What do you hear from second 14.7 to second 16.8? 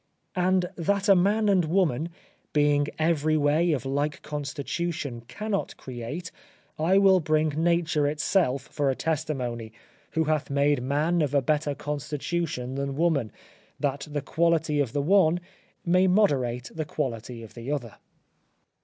of the one, may moderate